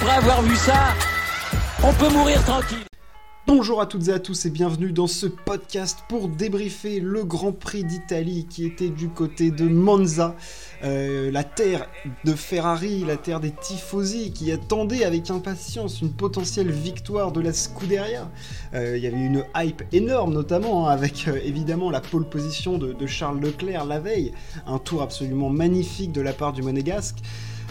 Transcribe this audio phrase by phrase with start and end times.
[0.00, 0.94] après avoir vu ça,
[1.82, 2.84] on peut mourir tranquille.
[3.48, 7.50] Bonjour à toutes et à tous et bienvenue dans ce podcast pour débriefer le Grand
[7.50, 10.36] Prix d'Italie qui était du côté de Monza,
[10.84, 11.88] euh, la terre
[12.24, 17.52] de Ferrari, la terre des tifosi qui attendaient avec impatience une potentielle victoire de la
[17.52, 18.30] Scuderia.
[18.74, 22.78] Euh, il y avait une hype énorme notamment hein, avec euh, évidemment la pole position
[22.78, 24.32] de, de Charles Leclerc la veille,
[24.66, 27.18] un tour absolument magnifique de la part du Monégasque.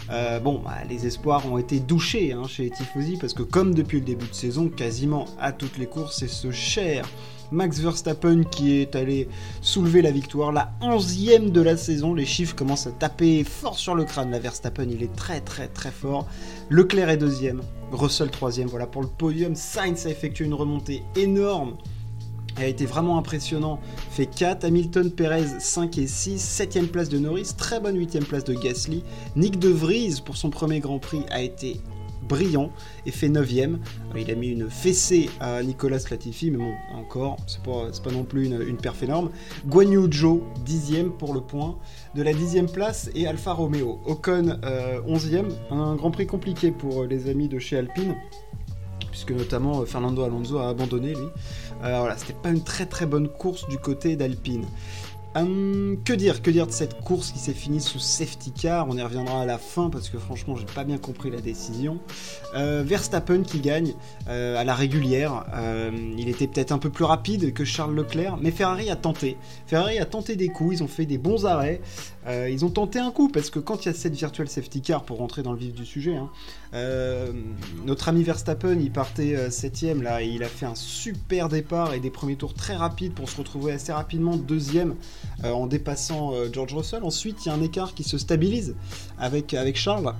[0.10, 3.74] Euh, bon, bah, les espoirs ont été douchés hein, chez les Tifosi parce que comme
[3.74, 7.08] depuis le début de saison, quasiment à toutes les courses, c'est ce cher
[7.52, 9.28] Max Verstappen qui est allé
[9.62, 12.14] soulever la victoire, la 11e de la saison.
[12.14, 14.32] Les chiffres commencent à taper fort sur le crâne.
[14.32, 16.28] La Verstappen, il est très très très fort.
[16.70, 17.62] Leclerc est deuxième,
[17.92, 18.68] Russell troisième.
[18.68, 19.56] Voilà pour le podium.
[19.56, 21.76] Sainz a effectué une remontée énorme
[22.58, 23.80] a été vraiment impressionnant.
[24.12, 28.44] Fait 4, Hamilton, Perez 5 et 6, 7ème place de Norris, très bonne 8ème place
[28.44, 29.04] de Gasly.
[29.36, 31.80] Nick De Vries pour son premier Grand Prix a été
[32.28, 32.72] brillant
[33.06, 33.78] et fait 9ème.
[34.16, 38.24] Il a mis une fessée à Nicolas Latifi, mais bon, encore, c'est pas, pas non
[38.24, 39.30] plus une, une perf énorme.
[39.66, 41.78] Guan Yu Zhou, 10ème pour le point
[42.16, 44.00] de la 10ème place et Alfa Romeo.
[44.06, 45.50] Ocon, euh, 11ème.
[45.72, 48.16] Un Grand Prix compliqué pour les amis de chez Alpine
[49.12, 51.28] puisque notamment Fernando Alonso a abandonné lui.
[51.82, 54.66] Alors voilà, c'était pas une très très bonne course du côté d'Alpine.
[55.38, 58.88] Hum, que dire, que dire de cette course qui s'est finie sous safety car?
[58.90, 62.00] On y reviendra à la fin parce que franchement j'ai pas bien compris la décision.
[62.56, 63.94] Euh, Verstappen qui gagne
[64.30, 65.46] euh, à la régulière.
[65.54, 69.38] Euh, il était peut-être un peu plus rapide que Charles Leclerc, mais Ferrari a tenté.
[69.68, 71.82] Ferrari a tenté des coups, ils ont fait des bons arrêts.
[72.26, 74.82] Euh, ils ont tenté un coup parce que quand il y a cette virtual safety
[74.82, 76.30] car pour rentrer dans le vif du sujet, hein,
[76.74, 77.32] euh,
[77.86, 82.00] notre ami Verstappen il partait 7ème là, et il a fait un super départ et
[82.00, 84.96] des premiers tours très rapides pour se retrouver assez rapidement deuxième
[85.44, 87.04] euh, en dépassant euh, George Russell.
[87.04, 88.76] Ensuite, il y a un écart qui se stabilise
[89.18, 90.14] avec, avec Charles.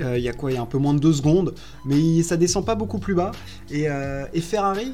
[0.00, 0.50] Il y a quoi?
[0.50, 1.54] Il y a un peu moins de 2 secondes,
[1.84, 3.30] mais ça descend pas beaucoup plus bas.
[3.70, 3.86] Et,
[4.40, 4.92] Ferrari,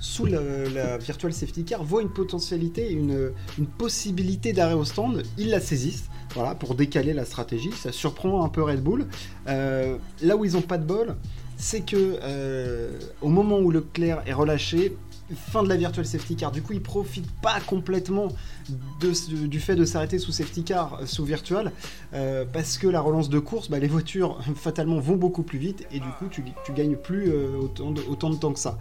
[0.00, 0.38] sous la,
[0.74, 5.22] la, virtual safety car, voit une potentialité, une, une possibilité d'arrêt au stand.
[5.38, 6.10] Ils la saisissent.
[6.34, 9.06] Voilà, pour décaler la stratégie, ça surprend un peu Red Bull.
[9.46, 11.14] Euh, là où ils n'ont pas de bol,
[11.56, 14.96] c'est que euh, au moment où Leclerc est relâché,
[15.34, 18.28] fin de la virtual safety car, du coup il profite pas complètement
[19.00, 21.72] du fait de s'arrêter sous safety car, sous virtual,
[22.12, 25.86] euh, parce que la relance de course, bah, les voitures fatalement vont beaucoup plus vite
[25.90, 28.78] et du coup tu, gagnes plus euh, autant, de, temps que ça.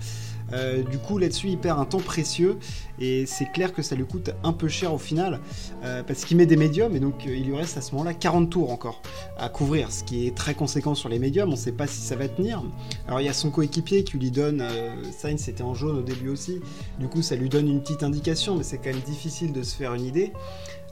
[0.54, 2.58] Euh, du coup là-dessus il perd un temps précieux
[3.00, 5.40] et c'est clair que ça lui coûte un peu cher au final
[5.84, 8.50] euh, parce qu'il met des médiums et donc il lui reste à ce moment-là 40
[8.50, 9.02] tours encore
[9.38, 12.16] à couvrir, ce qui est très conséquent sur les médiums, on sait pas si ça
[12.16, 12.64] va tenir.
[13.08, 16.04] Alors il y a son coéquipier qui lui donne, euh, Sainz c'était en jaune au
[16.04, 16.62] début aussi,
[17.00, 19.76] du coup ça lui donne une petite indication mais c'est quand même difficile de se
[19.76, 20.32] faire une idée.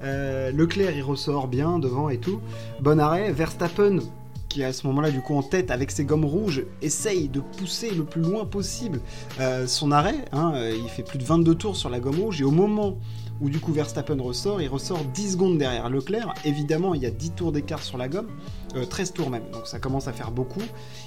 [0.03, 2.41] Euh, Leclerc il ressort bien devant et tout.
[2.79, 3.31] Bon arrêt.
[3.31, 3.99] Verstappen
[4.51, 7.91] qui à ce moment-là du coup en tête avec ses gommes rouges essaye de pousser
[7.91, 8.99] le plus loin possible
[9.39, 10.25] euh, son arrêt.
[10.31, 12.97] Hein, il fait plus de 22 tours sur la gomme rouge et au moment
[13.41, 16.33] où du coup Verstappen ressort, il ressort 10 secondes derrière Leclerc.
[16.45, 18.27] Évidemment, il y a 10 tours d'écart sur la gomme,
[18.75, 20.61] euh, 13 tours même, donc ça commence à faire beaucoup.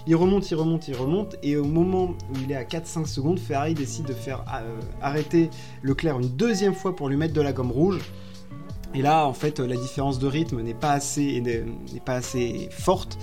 [0.06, 3.38] Il remonte, il remonte, il remonte, et au moment où il est à 4-5 secondes,
[3.38, 5.48] Ferrari décide de faire euh, arrêter
[5.82, 8.00] Leclerc une deuxième fois pour lui mettre de la gomme rouge.
[8.94, 11.42] Et là, en fait, la différence de rythme n'est pas assez,
[12.04, 13.18] pas assez forte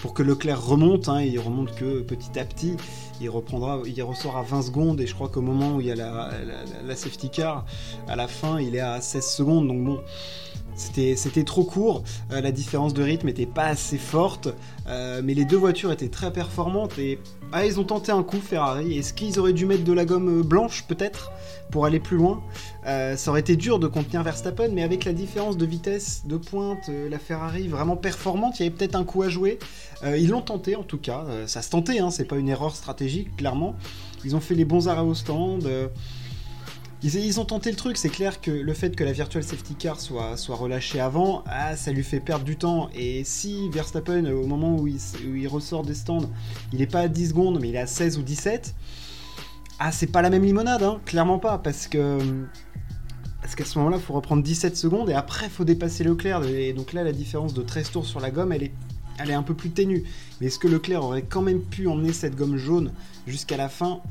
[0.00, 1.08] pour que Leclerc remonte.
[1.08, 2.76] Hein, il remonte que petit à petit.
[3.20, 5.00] Il reprendra, il ressort à 20 secondes.
[5.00, 6.30] Et je crois qu'au moment où il y a la,
[6.86, 7.64] la, safety car,
[8.06, 9.66] à la fin, il est à 16 secondes.
[9.66, 10.00] Donc bon,
[10.76, 14.48] c'était trop court, euh, la différence de rythme n'était pas assez forte,
[14.86, 17.18] euh, mais les deux voitures étaient très performantes et
[17.52, 18.98] ah, ils ont tenté un coup Ferrari.
[18.98, 21.30] Est-ce qu'ils auraient dû mettre de la gomme blanche peut-être
[21.70, 22.42] pour aller plus loin?
[22.86, 26.36] Euh, Ça aurait été dur de contenir Verstappen, mais avec la différence de vitesse de
[26.36, 29.58] pointe, euh, la Ferrari vraiment performante, il y avait peut-être un coup à jouer.
[30.04, 32.74] Euh, ils l'ont tenté en tout cas, ça se tentait, hein, c'est pas une erreur
[32.74, 33.76] stratégique clairement.
[34.24, 35.68] Ils ont fait les bons arrêts au stand.
[37.02, 40.00] Ils, ont tenté le truc, c'est clair que le fait que la virtual safety car
[40.00, 42.88] soit, relâchée avant, ah, ça lui fait perdre du temps.
[42.94, 46.30] Et si Verstappen, au moment où il, ressort des stands,
[46.72, 48.74] il n'est pas à 10 secondes, mais il est à 16 ou 17,
[49.78, 52.18] ah, c'est pas la même limonade, hein, clairement pas, parce que.
[53.56, 56.44] Qu'à ce moment-là, il faut reprendre 17 secondes et après, il faut dépasser Leclerc.
[56.44, 58.72] Et donc là, la différence de 13 tours sur la gomme, elle est,
[59.18, 60.04] elle est un peu plus ténue.
[60.40, 62.92] Mais est-ce que Leclerc aurait quand même pu emmener cette gomme jaune
[63.26, 64.02] jusqu'à la fin?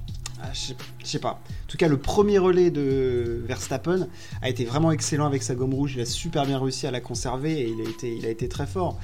[0.41, 0.73] Ah, je
[1.05, 1.31] sais pas.
[1.31, 4.07] En tout cas, le premier relais de Verstappen
[4.41, 5.93] a été vraiment excellent avec sa gomme rouge.
[5.95, 8.97] Il a super bien réussi à la conserver et il a été, très fort.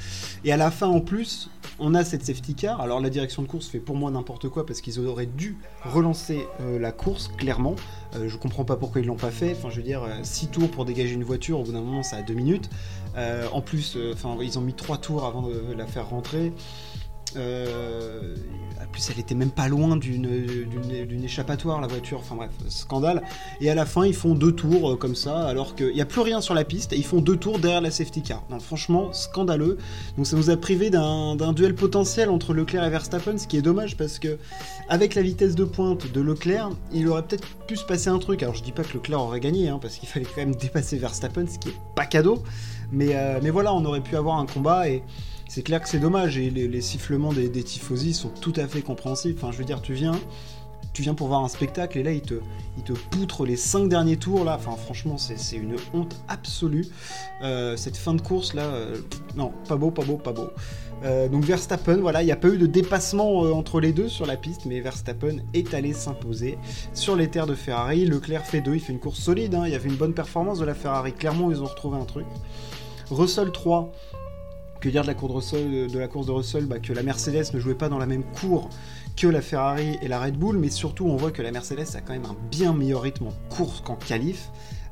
[0.44, 1.50] Et à la fin, en plus,
[1.80, 2.82] on a cette safety car.
[2.82, 6.46] Alors, la direction de course fait pour moi n'importe quoi parce qu'ils auraient dû relancer
[6.60, 7.76] euh, la course, clairement.
[8.16, 9.56] Euh, je comprends pas pourquoi ils l'ont pas fait.
[9.58, 12.18] Enfin, je veux dire, 6 tours pour dégager une voiture, au bout d'un moment, ça
[12.18, 12.70] a 2 minutes.
[13.16, 13.98] Euh, en plus,
[14.42, 16.52] ils ont mis 3 tours avant de la faire rentrer
[17.36, 18.36] Euh,
[18.82, 22.20] en plus, elle était même pas loin d'une échappatoire, la voiture.
[22.20, 23.22] Enfin bref, scandale.
[23.62, 26.06] Et à la fin, ils font deux tours euh, comme ça, alors qu'il n'y a
[26.06, 26.94] plus rien sur la piste.
[26.94, 28.44] Et ils font deux tours derrière la safety car.
[28.50, 29.78] Non, franchement, scandaleux.
[30.18, 33.62] Donc ça nous a privé d'un duel potentiel entre Leclerc et Verstappen, ce qui est
[33.62, 34.38] dommage parce que
[34.90, 38.44] avec la vitesse de pointe de Leclerc, il aurait peut-être pu se passer un truc.
[38.44, 40.98] Alors je dis pas que Leclerc aurait gagné, hein, parce qu'il fallait quand même dépasser
[40.98, 42.44] Verstappen, ce qui est pas cadeau.
[43.00, 45.04] Euh, mais voilà, on aurait pu avoir un combat et
[45.54, 48.82] c'est clair que c'est dommage et les, sifflements des, des tifosi sont tout à fait
[48.82, 49.38] compréhensibles.
[49.38, 50.18] Enfin, je veux dire, tu viens,
[50.94, 52.36] tu viens pour voir un spectacle et là il te,
[52.78, 54.56] il te poutre les 5 derniers tours là.
[54.56, 56.88] Enfin franchement c'est une honte absolue.
[57.44, 58.96] Euh, cette fin de course là, euh,
[59.36, 60.52] non, pas beau, pas beau, pas beau.
[61.04, 64.26] Euh, donc Verstappen, voilà, il n'y a pas eu de dépassement entre les deux sur
[64.26, 66.60] la piste, mais Verstappen est allé s'imposer
[66.94, 68.06] sur les terres de Ferrari.
[68.06, 69.64] Leclerc fait 2, il fait une course solide, hein.
[69.66, 71.12] il y avait une bonne performance de la Ferrari.
[71.12, 72.26] Clairement ils ont retrouvé un truc.
[73.10, 73.92] Russell 3,
[74.82, 77.60] que dire de la, course de, la course de Russell bah, Que la Mercedes ne
[77.60, 78.70] jouait pas dans la même cour
[79.16, 82.02] que la Ferrari et la Red Bull, mais surtout on voit que la Mercedes a
[82.02, 84.50] quand même un bien meilleur rythme en course qu'en qualif.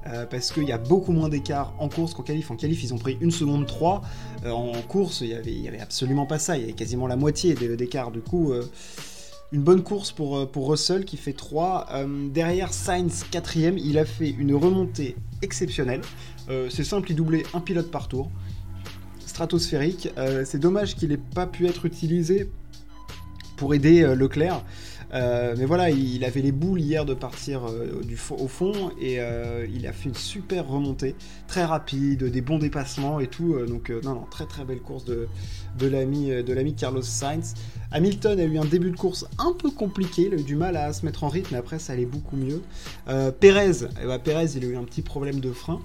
[0.07, 2.51] Euh, parce qu'il y a beaucoup moins d'écart en course qu'en qualif.
[2.51, 4.01] En qualif, ils ont pris une seconde 3.
[4.45, 6.57] Euh, en course, il n'y avait, absolument pas ça.
[6.57, 8.11] Il y avait quasiment la moitié d'écart.
[8.11, 8.63] Du coup, euh,
[9.51, 11.87] une bonne course pour, pour Russell qui fait 3.
[12.31, 16.01] derrière Sainz, quatrième, il a fait une remontée exceptionnelle.
[16.69, 18.31] C'est simple, il doublait un pilote par tour
[19.39, 20.09] stratosphérique.
[20.17, 22.51] Euh, c'est dommage qu'il n'ait pas pu être utilisé
[23.55, 24.65] pour aider euh, Leclerc.
[25.13, 29.17] Euh, mais voilà, il, avait les boules hier de partir au fond et
[29.73, 31.15] il a fait une super remontée,
[31.47, 33.57] très rapide, des bons dépassements et tout.
[33.65, 35.27] donc non, non, très très belle course de,
[35.79, 37.55] de l'ami Carlos Sainz.
[37.91, 40.77] Hamilton a eu un début de course un peu compliqué, il a eu du mal
[40.77, 42.61] à se mettre en rythme, mais après ça allait beaucoup mieux.
[43.39, 45.81] Pérez, eh ben, Pérez, il a eu un petit problème de frein.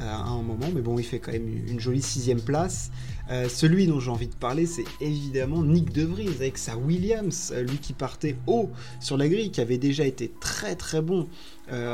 [0.00, 2.90] Euh, à un moment, mais bon, il fait quand même une jolie sixième place.
[3.30, 7.52] Euh, celui dont j'ai envie de parler, c'est évidemment Nick De Vries avec sa Williams,
[7.54, 11.28] euh, lui qui partait haut sur la grille, qui avait déjà été très très bon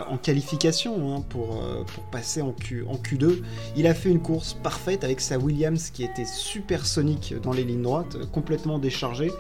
[0.09, 3.43] en qualification hein, pour, pour passer en, Q, en Q2.
[3.77, 7.83] Il a fait une course parfaite avec sa Williams qui était supersonique dans les lignes
[7.83, 9.31] droites, complètement déchargée.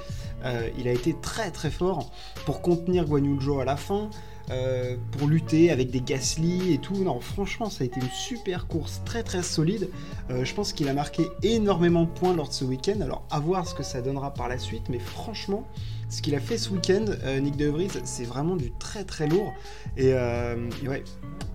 [0.78, 2.10] Il a été très très fort
[2.46, 4.10] pour contenir Guan à la fin.
[4.50, 7.04] Euh, pour lutter avec des Gasly et tout.
[7.04, 9.90] Non, franchement, ça a été une super course, très très solide.
[10.30, 13.00] Euh, je pense qu'il a marqué énormément de points lors de ce week-end.
[13.02, 15.64] Alors, à voir ce que ça donnera par la suite, mais franchement,
[16.08, 19.26] ce qu'il a fait ce week-end, euh, Nick De Vries, c'est vraiment du très très
[19.26, 19.52] lourd.
[19.98, 21.04] Et, ouais,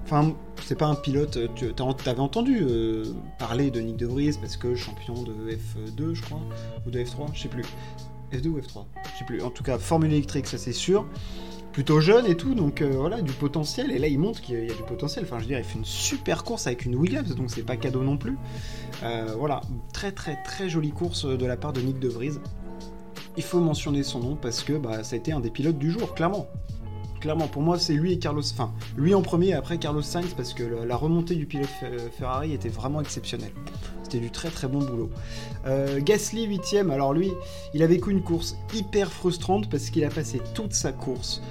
[0.06, 1.40] enfin, c'est pas un pilote.
[1.56, 1.74] Tu
[2.06, 2.64] avais entendu
[3.40, 6.42] parler de Nick De Vries parce que champion de F2, je crois,
[6.86, 7.66] ou de F3, je sais plus.
[8.34, 9.42] F2 ou F3, je sais plus.
[9.42, 11.06] En tout cas, Formule électrique, ça c'est sûr
[11.74, 13.92] plutôt jeune et tout, donc euh, voilà, du potentiel.
[13.92, 15.26] Et là, il montre qu'il y, a du potentiel.
[15.26, 17.76] Enfin, je veux dire, il fait une super course avec une Williams, donc c'est pas
[17.76, 18.38] cadeau non plus.
[19.04, 19.60] Euh, voilà,
[19.92, 22.38] très très très jolie course de la part de Nick De Vries.
[23.36, 25.92] Il faut mentionner son nom parce que bah, ça a été un des pilotes du
[25.92, 26.48] jour, clairement.
[27.24, 28.44] Clairement, pour moi, c'est lui et Carlos.
[28.52, 31.70] Enfin, lui en premier et après Carlos Sainz parce que la remontée du pilote
[32.20, 33.54] Ferrari était vraiment exceptionnelle.
[34.04, 35.10] C'était du très très bon boulot.
[35.66, 37.32] Euh, Gasly 8 alors lui,
[37.74, 41.42] il a vécu une course hyper frustrante parce qu'il a passé toute sa course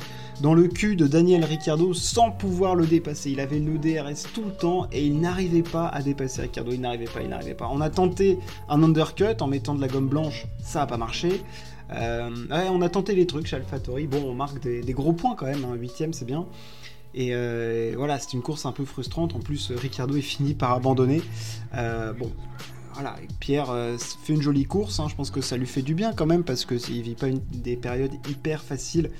[0.42, 3.30] dans le cul de Daniel Ricciardo sans pouvoir le dépasser.
[3.30, 6.72] Il avait le DRS tout le temps et il n'arrivait pas à dépasser Ricciardo.
[6.72, 7.70] Il n'arrivait pas, il n'arrivait pas.
[7.72, 8.38] On a tenté
[8.68, 11.42] un undercut en mettant de la gomme blanche, ça n'a pas marché.
[11.94, 14.06] Euh, on a tenté les trucs chez AlphaTauri.
[14.06, 15.64] Bon, on marque des, gros points quand même.
[15.64, 15.74] Hein.
[15.74, 16.46] 8 c'est bien.
[17.14, 19.34] Et euh, voilà, c'est une course un peu frustrante.
[19.34, 21.22] En plus, Ricciardo est fini par abandonner.
[21.74, 22.30] Euh, bon,
[22.94, 25.00] voilà, Pierre fait une jolie course.
[25.00, 25.06] Hein.
[25.08, 27.28] Je pense que ça lui fait du bien quand même parce que s'il vit pas
[27.52, 29.10] des périodes hyper faciles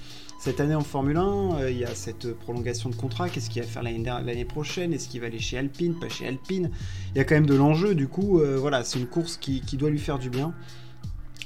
[0.40, 3.28] cette année en Formule 1, il y a cette prolongation de contrat.
[3.28, 4.92] Qu'est-ce qu'il va faire l'année prochaine?
[4.92, 6.70] Est-ce qu'il va aller chez Alpine, pas chez Alpine
[7.14, 7.94] Il y a quand même de l'enjeu.
[7.94, 10.52] Du coup, voilà, c'est une course qui, doit lui faire du bien.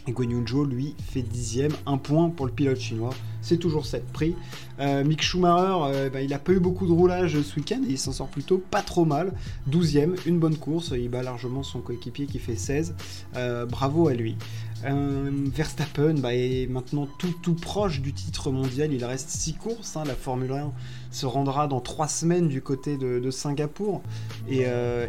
[0.08, 3.10] Et Guan Zhou, lui, fait dixième, un point pour le pilote chinois.
[3.42, 4.34] C'est toujours 7 prix.
[4.80, 7.98] Euh, Mick Schumacher, euh, bah, il a pas eu beaucoup de roulage ce week-end il
[7.98, 9.32] s'en sort plutôt pas trop mal.
[9.70, 10.92] 12ème, une bonne course.
[10.96, 12.94] Il bat largement son coéquipier qui fait 16.
[13.36, 14.36] Euh, bravo à lui.
[14.82, 18.92] Verstappen bah, est maintenant tout, tout proche du titre mondial.
[18.92, 19.96] Il reste 6 courses.
[19.96, 20.04] Hein.
[20.06, 20.72] La Formule 1
[21.10, 24.02] se rendra dans 3 semaines du côté de, Singapour.
[24.48, 24.64] Et,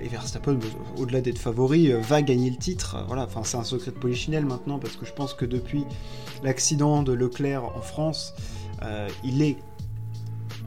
[0.09, 0.65] Verstappen, bah,
[0.97, 2.97] au-delà d'être favori, va gagner le titre.
[3.07, 5.85] Voilà, c'est un secret de polichinelle maintenant parce que je pense que depuis
[6.43, 8.33] l'accident de Leclerc en France,
[8.83, 9.57] euh, il est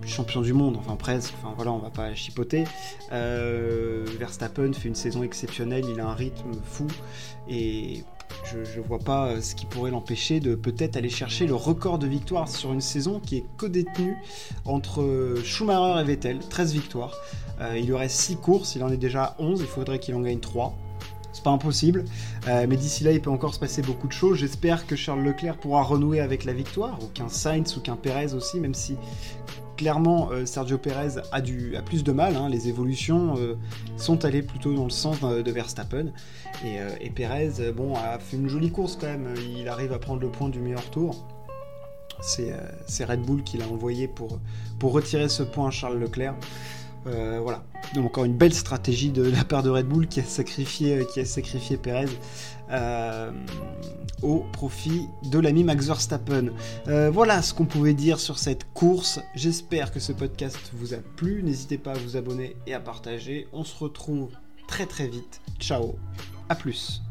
[0.07, 2.65] champion du monde, enfin presque, enfin voilà, on va pas chipoter.
[3.13, 6.87] Euh, Verstappen fait une saison exceptionnelle, il a un rythme fou
[7.49, 8.03] et
[8.45, 11.99] je, ne vois pas euh, ce qui pourrait l'empêcher de peut-être aller chercher le record
[11.99, 14.17] de victoires sur une saison qui est co-détenue
[14.65, 17.15] entre Schumacher et Vettel, 13 victoires.
[17.77, 20.41] il lui reste 6 courses, il en est déjà 11, il faudrait qu'il en gagne
[20.41, 20.75] 3.
[21.33, 22.05] C'est pas impossible.
[22.49, 24.39] Euh, mais d'ici là, il peut encore se passer beaucoup de choses.
[24.39, 28.35] J'espère que Charles Leclerc pourra renouer avec la victoire, ou qu'un Sainz ou qu'un Perez
[28.35, 28.97] aussi, même si
[29.77, 32.37] clairement euh, Sergio Perez a, du, a plus de mal.
[32.37, 32.49] Hein.
[32.49, 33.57] Les évolutions euh,
[33.97, 36.13] sont allées plutôt dans le sens de, Verstappen.
[36.65, 39.35] Et, et, Perez, bon, a fait une jolie course quand même.
[39.59, 41.27] Il arrive à prendre le point du meilleur tour.
[42.21, 44.39] C'est Red Bull qui l'a envoyé pour,
[44.79, 46.35] pour retirer ce point à Charles Leclerc.
[47.05, 47.63] Voilà.
[47.95, 51.21] Donc encore une belle stratégie de la part de Red Bull qui a sacrifié, qui
[51.21, 52.07] a sacrifié Perez
[52.71, 53.33] euh,
[54.23, 56.51] au profit de l'ami Max Verstappen.
[56.89, 59.21] Euh, voilà ce qu'on pouvait dire sur cette course.
[59.35, 61.43] J'espère que ce podcast vous a plu.
[61.43, 63.49] N'hésitez pas à vous abonner et à partager.
[63.53, 64.31] On se retrouve
[64.69, 65.41] très très vite.
[65.59, 65.97] Ciao.
[66.49, 67.03] À plus.